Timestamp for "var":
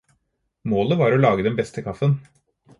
1.03-1.17